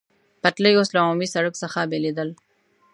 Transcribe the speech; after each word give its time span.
پټلۍ 0.41 0.73
اوس 0.77 0.89
له 0.93 0.99
عمومي 1.03 1.27
سړک 1.35 1.53
څخه 1.63 1.79
بېلېدل. 1.91 2.29